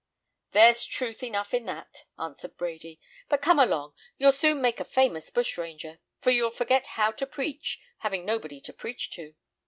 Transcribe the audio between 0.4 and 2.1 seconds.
"There's truth enough in that,"